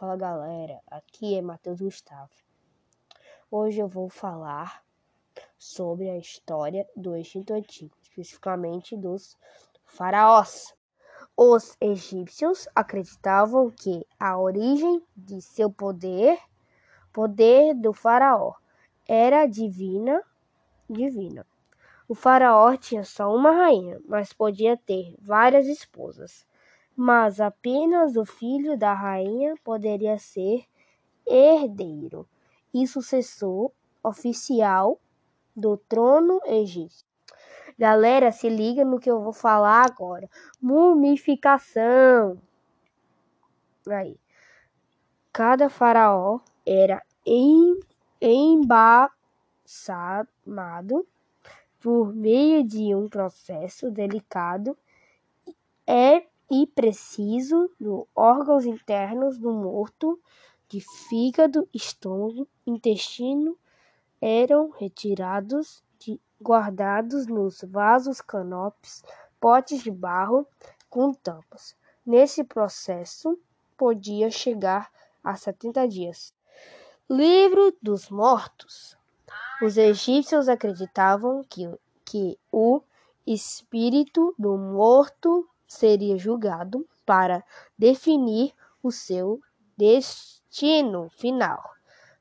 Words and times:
Fala 0.00 0.16
galera, 0.16 0.80
aqui 0.86 1.34
é 1.34 1.42
Matheus 1.42 1.78
Gustavo. 1.78 2.30
Hoje 3.50 3.80
eu 3.80 3.86
vou 3.86 4.08
falar 4.08 4.82
sobre 5.58 6.08
a 6.08 6.16
história 6.16 6.88
do 6.96 7.14
Egito 7.14 7.52
Antigo, 7.52 7.94
especificamente 8.00 8.96
dos 8.96 9.36
faraós. 9.84 10.74
Os 11.36 11.76
egípcios 11.78 12.66
acreditavam 12.74 13.70
que 13.70 14.06
a 14.18 14.38
origem 14.38 15.04
de 15.14 15.42
seu 15.42 15.70
poder, 15.70 16.38
poder 17.12 17.74
do 17.74 17.92
faraó, 17.92 18.54
era 19.06 19.44
divina, 19.44 20.22
divina. 20.88 21.46
O 22.08 22.14
faraó 22.14 22.74
tinha 22.74 23.04
só 23.04 23.36
uma 23.36 23.52
rainha, 23.52 24.00
mas 24.08 24.32
podia 24.32 24.78
ter 24.78 25.14
várias 25.20 25.66
esposas 25.66 26.46
mas 26.96 27.40
apenas 27.40 28.16
o 28.16 28.24
filho 28.24 28.76
da 28.76 28.92
rainha 28.92 29.54
poderia 29.64 30.18
ser 30.18 30.64
herdeiro 31.26 32.28
e 32.72 32.86
sucessor 32.86 33.70
oficial 34.02 35.00
do 35.54 35.76
trono 35.76 36.40
egípcio. 36.44 37.06
Galera, 37.78 38.30
se 38.30 38.48
liga 38.48 38.84
no 38.84 38.98
que 38.98 39.10
eu 39.10 39.22
vou 39.22 39.32
falar 39.32 39.86
agora. 39.86 40.28
Mumificação. 40.60 42.38
Aí. 43.88 44.18
Cada 45.32 45.70
faraó 45.70 46.40
era 46.66 47.02
embaçado 48.20 49.16
por 51.80 52.12
meio 52.12 52.62
de 52.62 52.94
um 52.94 53.08
processo 53.08 53.90
delicado 53.90 54.76
é 55.86 56.26
e 56.50 56.66
preciso 56.66 57.70
dos 57.78 58.06
órgãos 58.14 58.66
internos 58.66 59.38
do 59.38 59.52
morto, 59.52 60.20
de 60.68 60.80
fígado, 60.80 61.68
estômago, 61.72 62.48
intestino, 62.66 63.56
eram 64.20 64.70
retirados 64.70 65.82
e 66.06 66.20
guardados 66.42 67.26
nos 67.26 67.62
vasos 67.62 68.20
canopes, 68.20 69.02
potes 69.40 69.82
de 69.82 69.90
barro 69.90 70.46
com 70.88 71.12
tampas. 71.12 71.76
Nesse 72.04 72.42
processo, 72.42 73.38
podia 73.76 74.30
chegar 74.30 74.90
a 75.22 75.36
70 75.36 75.86
dias. 75.86 76.34
Livro 77.08 77.74
dos 77.80 78.10
Mortos. 78.10 78.96
Os 79.62 79.76
egípcios 79.76 80.48
acreditavam 80.48 81.44
que, 81.48 81.70
que 82.04 82.38
o 82.50 82.82
espírito 83.26 84.34
do 84.38 84.56
morto 84.56 85.48
seria 85.70 86.18
julgado 86.18 86.84
para 87.06 87.44
definir 87.78 88.52
o 88.82 88.90
seu 88.90 89.40
destino 89.76 91.08
final. 91.10 91.62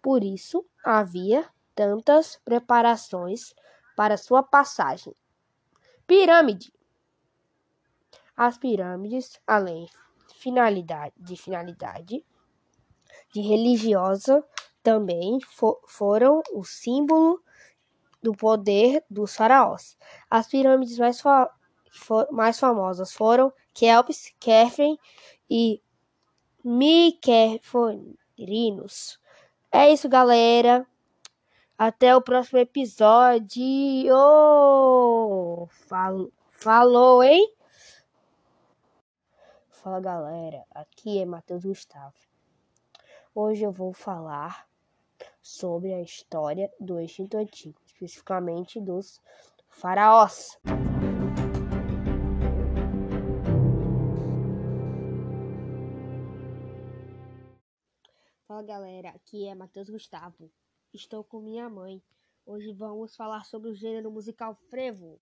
Por 0.00 0.24
isso 0.24 0.64
havia 0.82 1.46
tantas 1.74 2.40
preparações 2.42 3.54
para 3.94 4.16
sua 4.16 4.42
passagem. 4.42 5.14
Pirâmide. 6.06 6.72
As 8.34 8.56
pirâmides, 8.56 9.38
além 9.46 9.90
finalidade, 10.34 11.14
de 11.18 11.36
finalidade 11.36 12.24
de 13.32 13.40
religiosa, 13.42 14.42
também 14.82 15.38
fo 15.40 15.78
foram 15.86 16.42
o 16.54 16.64
símbolo 16.64 17.42
do 18.22 18.32
poder 18.32 19.04
dos 19.10 19.36
faraós. 19.36 19.98
As 20.30 20.48
pirâmides 20.48 20.98
mais 20.98 21.20
mais 22.30 22.58
famosas 22.58 23.12
foram 23.12 23.52
Kelps, 23.72 24.34
Kefren 24.38 24.98
e 25.48 25.80
Miqueforinos. 26.64 29.20
É 29.70 29.92
isso, 29.92 30.08
galera. 30.08 30.86
Até 31.76 32.16
o 32.16 32.22
próximo 32.22 32.60
episódio. 32.60 34.08
Falou, 35.68 36.32
falou, 36.50 37.22
hein? 37.22 37.54
Fala, 39.68 40.00
galera. 40.00 40.64
Aqui 40.70 41.18
é 41.18 41.26
Matheus 41.26 41.64
Gustavo. 41.64 42.14
Hoje 43.34 43.64
eu 43.64 43.72
vou 43.72 43.92
falar 43.92 44.66
sobre 45.42 45.92
a 45.92 46.00
história 46.00 46.72
do 46.80 46.98
Egito 46.98 47.36
Antigo, 47.36 47.78
especificamente 47.84 48.80
dos 48.80 49.20
faraós. 49.68 50.58
Galera, 58.64 59.10
aqui 59.10 59.46
é 59.46 59.54
Matheus 59.54 59.90
Gustavo. 59.90 60.50
Estou 60.92 61.22
com 61.22 61.40
minha 61.40 61.68
mãe. 61.68 62.02
Hoje 62.46 62.72
vamos 62.72 63.14
falar 63.14 63.44
sobre 63.44 63.68
o 63.70 63.74
gênero 63.74 64.10
musical 64.10 64.54
frevo. 64.70 65.20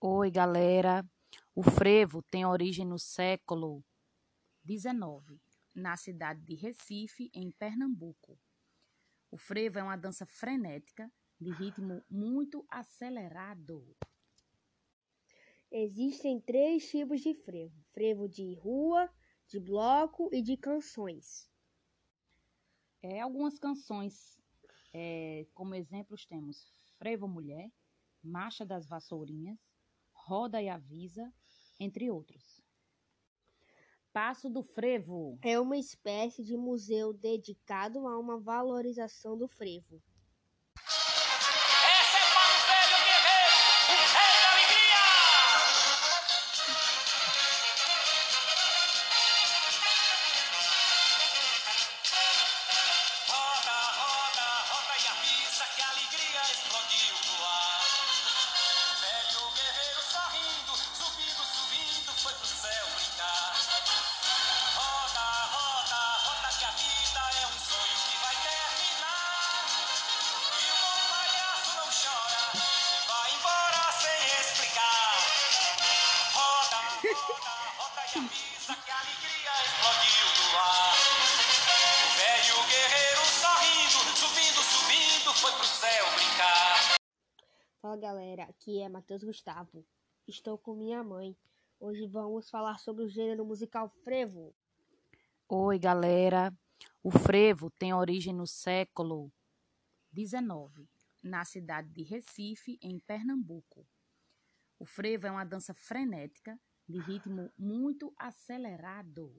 Oi 0.00 0.30
galera, 0.30 1.08
o 1.54 1.62
frevo 1.62 2.22
tem 2.22 2.44
origem 2.44 2.84
no 2.84 2.98
século 2.98 3.84
XIX, 4.66 5.40
na 5.74 5.96
cidade 5.96 6.40
de 6.40 6.54
Recife, 6.56 7.30
em 7.32 7.52
Pernambuco. 7.52 8.36
O 9.30 9.36
frevo 9.36 9.78
é 9.78 9.82
uma 9.82 9.96
dança 9.96 10.26
frenética 10.26 11.10
de 11.40 11.52
ritmo 11.52 12.02
muito 12.10 12.66
acelerado. 12.68 13.96
Existem 15.70 16.40
três 16.40 16.90
tipos 16.90 17.20
de 17.20 17.32
frevo: 17.32 17.80
frevo 17.92 18.28
de 18.28 18.54
rua, 18.54 19.08
de 19.46 19.60
bloco 19.60 20.28
e 20.32 20.42
de 20.42 20.56
canções. 20.56 21.49
É, 23.02 23.20
algumas 23.20 23.58
canções, 23.58 24.38
é, 24.92 25.46
como 25.54 25.74
exemplos 25.74 26.26
temos 26.26 26.72
Frevo 26.98 27.26
Mulher, 27.26 27.70
Marcha 28.22 28.64
das 28.64 28.86
Vassourinhas, 28.86 29.58
Roda 30.12 30.60
e 30.60 30.68
Avisa, 30.68 31.32
entre 31.78 32.10
outros. 32.10 32.62
Passo 34.12 34.50
do 34.50 34.62
Frevo 34.62 35.38
é 35.40 35.58
uma 35.58 35.78
espécie 35.78 36.42
de 36.42 36.56
museu 36.56 37.12
dedicado 37.12 38.06
a 38.06 38.18
uma 38.18 38.38
valorização 38.38 39.38
do 39.38 39.46
frevo. 39.46 40.02
Que 78.12 78.18
a 78.18 78.22
alegria 78.22 79.52
explodiu 79.66 80.26
no 80.42 80.58
ar. 80.58 80.94
O 82.02 82.10
velho 82.18 82.58
guerreiro 82.66 83.22
sorrindo, 83.38 83.98
subindo, 84.16 84.62
subindo, 84.64 85.34
foi 85.34 85.52
pro 85.52 85.64
céu 85.64 86.04
brincar. 86.16 86.96
Fala 87.80 87.96
galera, 87.96 88.42
aqui 88.50 88.80
é 88.80 88.88
Matheus 88.88 89.22
Gustavo. 89.22 89.86
Estou 90.26 90.58
com 90.58 90.74
minha 90.74 91.04
mãe. 91.04 91.36
Hoje 91.78 92.08
vamos 92.08 92.50
falar 92.50 92.80
sobre 92.80 93.04
o 93.04 93.08
gênero 93.08 93.44
musical 93.44 93.88
frevo. 94.02 94.52
Oi 95.48 95.78
galera, 95.78 96.52
o 97.04 97.12
frevo 97.12 97.70
tem 97.70 97.94
origem 97.94 98.34
no 98.34 98.44
século 98.44 99.32
XIX, 100.12 100.44
na 101.22 101.44
cidade 101.44 101.88
de 101.90 102.02
Recife, 102.02 102.76
em 102.82 102.98
Pernambuco. 102.98 103.86
O 104.80 104.84
frevo 104.84 105.28
é 105.28 105.30
uma 105.30 105.44
dança 105.44 105.72
frenética 105.72 106.58
de 106.90 106.98
ritmo 106.98 107.50
muito 107.56 108.12
acelerado. 108.18 109.32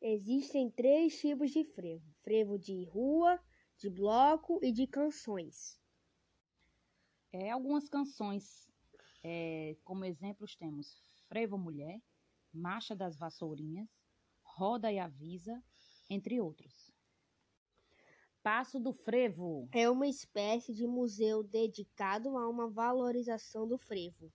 Existem 0.00 0.70
três 0.70 1.18
tipos 1.18 1.50
de 1.50 1.64
frevo: 1.64 2.12
frevo 2.22 2.58
de 2.58 2.84
rua, 2.84 3.40
de 3.78 3.88
bloco 3.88 4.58
e 4.62 4.72
de 4.72 4.86
canções. 4.86 5.80
É, 7.32 7.50
algumas 7.50 7.88
canções, 7.88 8.70
é, 9.22 9.76
como 9.84 10.04
exemplos 10.04 10.54
temos 10.54 11.02
Frevo 11.28 11.56
Mulher, 11.56 12.00
Marcha 12.52 12.94
das 12.94 13.16
Vassourinhas, 13.16 13.88
Roda 14.42 14.92
e 14.92 14.98
Avisa, 14.98 15.62
entre 16.10 16.40
outros. 16.40 16.92
Passo 18.42 18.80
do 18.80 18.92
Frevo 18.92 19.68
é 19.72 19.88
uma 19.88 20.08
espécie 20.08 20.74
de 20.74 20.84
museu 20.84 21.44
dedicado 21.44 22.36
a 22.36 22.48
uma 22.48 22.68
valorização 22.68 23.68
do 23.68 23.78
frevo. 23.78 24.32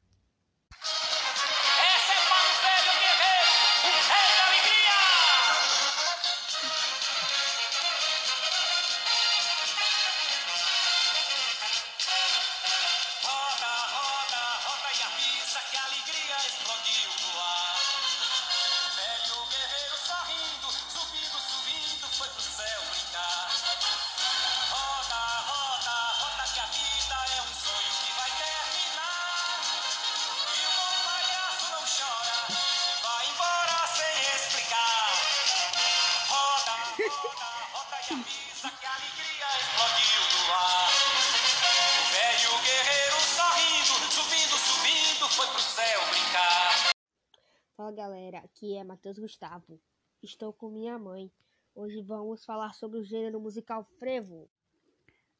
Fala 47.77 47.91
galera, 47.94 48.39
aqui 48.39 48.75
é 48.75 48.83
Matheus 48.83 49.17
Gustavo. 49.17 49.79
Estou 50.21 50.51
com 50.51 50.69
minha 50.69 50.99
mãe. 50.99 51.31
Hoje 51.73 52.01
vamos 52.01 52.44
falar 52.44 52.73
sobre 52.73 52.99
o 52.99 53.03
gênero 53.03 53.39
musical 53.39 53.85
frevo. 53.97 54.49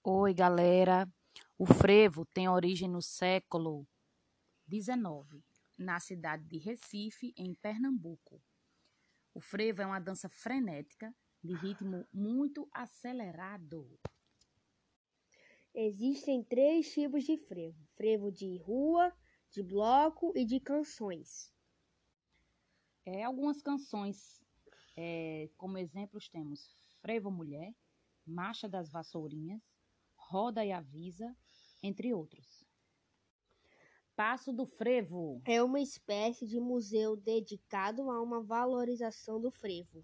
Oi 0.01 0.33
galera, 0.33 1.06
o 1.57 1.65
frevo 1.65 2.25
tem 2.27 2.48
origem 2.48 2.88
no 2.88 3.01
século 3.01 3.86
XIX, 4.69 5.44
na 5.77 6.00
cidade 6.00 6.45
de 6.45 6.57
Recife, 6.57 7.33
em 7.36 7.53
Pernambuco. 7.56 8.42
O 9.33 9.42
frevo 9.42 9.81
é 9.81 9.86
uma 9.86 10.00
dança 10.00 10.30
frenética 10.30 11.13
de 11.44 11.54
ritmo 11.54 12.06
muito 12.13 12.68
acelerado. 12.72 14.00
Existem 15.74 16.44
três 16.44 16.92
tipos 16.92 17.24
de 17.24 17.38
frevo: 17.38 17.86
frevo 17.95 18.31
de 18.31 18.57
rua, 18.57 19.13
de 19.51 19.62
bloco 19.62 20.34
e 20.36 20.44
de 20.44 20.60
canções. 20.60 21.54
É, 23.06 23.24
algumas 23.24 23.62
canções, 23.62 24.42
é, 24.95 25.50
como 25.56 25.78
exemplos, 25.78 26.28
temos 26.28 26.75
Frevo 27.00 27.31
Mulher, 27.31 27.74
Marcha 28.25 28.68
das 28.68 28.92
Vassourinhas, 28.92 29.62
Roda 30.16 30.66
e 30.66 30.72
Avisa, 30.72 31.34
entre 31.81 32.13
outros. 32.13 32.66
Passo 34.16 34.51
do 34.51 34.66
Frevo 34.66 35.42
é 35.45 35.62
uma 35.62 35.80
espécie 35.80 36.48
de 36.48 36.60
museu 36.60 37.16
dedicado 37.16 38.10
a 38.10 38.19
uma 38.19 38.42
valorização 38.42 39.39
do 39.39 39.51
frevo. 39.51 40.04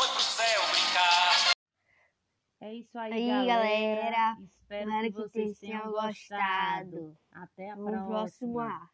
Foi 0.00 0.08
pro 0.08 0.20
céu 0.22 0.60
brincar. 0.70 1.52
É 2.62 2.74
isso 2.74 2.98
aí, 2.98 3.12
Aí, 3.12 3.46
galera. 3.46 3.46
galera. 3.46 4.36
Espero 4.44 4.90
Espero 4.90 5.02
que 5.02 5.12
que 5.12 5.18
vocês 5.18 5.58
tenham 5.58 5.90
gostado. 5.90 6.90
gostado. 6.90 7.18
Até 7.32 7.70
a 7.70 7.76
No 7.76 7.84
próxima. 7.84 8.06
próximo 8.06 8.58
ar. 8.60 8.90